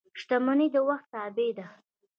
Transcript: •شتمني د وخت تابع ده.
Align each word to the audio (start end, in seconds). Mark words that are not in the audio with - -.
•شتمني 0.19 0.67
د 0.73 0.75
وخت 0.87 1.05
تابع 1.13 1.49
ده. 1.57 1.67